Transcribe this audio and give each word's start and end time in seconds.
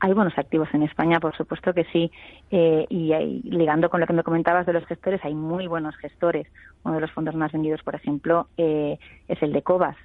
Hay 0.00 0.12
buenos 0.12 0.38
activos 0.38 0.68
en 0.74 0.84
España, 0.84 1.18
por 1.18 1.36
supuesto 1.36 1.74
que 1.74 1.84
sí. 1.84 2.10
Eh, 2.50 2.86
y, 2.88 3.12
ligando 3.50 3.90
con 3.90 4.00
lo 4.00 4.06
que 4.06 4.12
me 4.12 4.22
comentabas 4.22 4.64
de 4.64 4.72
los 4.72 4.86
gestores, 4.86 5.24
hay 5.24 5.34
muy 5.34 5.66
buenos 5.66 5.96
gestores. 5.96 6.46
Uno 6.84 6.94
de 6.94 7.00
los 7.00 7.10
fondos 7.10 7.34
más 7.34 7.50
vendidos, 7.50 7.82
por 7.82 7.96
ejemplo, 7.96 8.46
eh, 8.56 8.98
es 9.26 9.42
el 9.42 9.52
de 9.52 9.62
Cobas. 9.62 9.96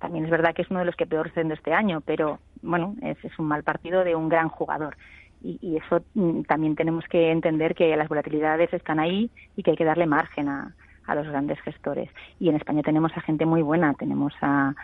También 0.00 0.24
es 0.24 0.30
verdad 0.30 0.54
que 0.54 0.62
es 0.62 0.70
uno 0.70 0.80
de 0.80 0.86
los 0.86 0.96
que 0.96 1.06
peor 1.06 1.28
está 1.28 1.42
este 1.42 1.72
año, 1.72 2.00
pero 2.00 2.40
bueno, 2.62 2.96
es, 3.02 3.16
un 3.38 3.46
mal 3.46 3.62
partido 3.62 4.02
de 4.02 4.16
un 4.16 4.28
gran 4.28 4.48
jugador. 4.48 4.96
Y, 5.42 5.76
eso 5.76 6.02
mm, 6.14 6.42
también 6.42 6.74
tenemos 6.74 7.04
que 7.04 7.30
entender 7.30 7.74
que 7.74 7.96
las 7.96 8.08
volatilidades 8.08 8.72
están 8.72 8.98
ahí 8.98 9.30
y 9.56 9.62
que 9.62 9.70
hay 9.70 9.76
que 9.76 9.84
darle 9.84 10.06
margen 10.06 10.48
a, 10.48 10.74
los 11.12 11.26
grandes 11.26 11.60
gestores. 11.62 12.08
Y 12.38 12.50
en 12.50 12.54
España 12.54 12.82
tenemos 12.82 13.10
a 13.16 13.20
gente 13.20 13.44
muy 13.44 13.62
buena. 13.62 13.94
Tenemos 13.94 14.32
a, 14.42 14.74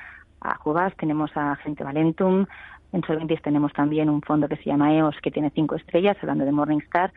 a 0.51 0.59
Cobas, 0.59 0.95
tenemos 0.97 1.31
a 1.37 1.57
Gente 1.57 1.85
Valentum, 1.85 2.47
en 2.93 3.03
Solventis 3.03 3.43
tenemos 3.43 3.73
también 3.73 4.09
un 4.09 4.23
fondo 4.23 4.49
que 4.49 4.57
se 4.57 4.65
llama 4.65 4.95
EOS, 4.95 5.21
que 5.21 5.31
tiene 5.31 5.51
cinco 5.51 5.75
estrellas, 5.75 6.17
hablando 6.21 6.45
de 6.45 6.53
Morningstar. 6.53 7.13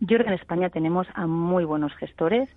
Yo 0.00 0.18
creo 0.18 0.24
que 0.24 0.28
en 0.28 0.38
España 0.38 0.70
tenemos 0.70 1.06
a 1.14 1.26
muy 1.26 1.64
buenos 1.64 1.94
gestores. 1.96 2.48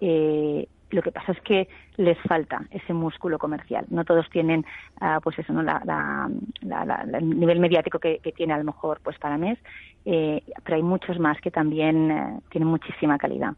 Eh, 0.00 0.68
lo 0.90 1.02
que 1.02 1.10
pasa 1.10 1.32
es 1.32 1.40
que 1.40 1.68
les 1.96 2.16
falta 2.20 2.62
ese 2.70 2.94
músculo 2.94 3.38
comercial. 3.38 3.84
No 3.90 4.04
todos 4.04 4.30
tienen, 4.30 4.64
ah, 5.00 5.18
pues 5.22 5.38
eso, 5.38 5.52
¿no? 5.52 5.62
El 5.62 7.40
nivel 7.40 7.58
mediático 7.58 7.98
que, 7.98 8.20
tiene 8.36 8.52
a 8.52 8.58
lo 8.58 8.64
mejor 8.64 9.00
pues 9.02 9.18
para 9.18 9.36
mes, 9.36 9.58
eh, 10.04 10.42
pero 10.62 10.76
hay 10.76 10.82
muchos 10.82 11.18
más 11.18 11.40
que 11.40 11.50
también 11.50 12.10
eh, 12.10 12.40
tienen 12.50 12.68
muchísima 12.68 13.18
calidad. 13.18 13.54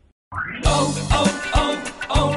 Oh, 0.65 0.95
oh, 1.12 1.27
oh, 2.09 2.37